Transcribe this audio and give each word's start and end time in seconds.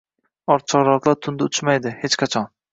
—Oqcharloqlar 0.55 1.19
tunda 1.27 1.51
uchmaydi! 1.53 1.95
Hech 2.03 2.21
qachon! 2.27 2.53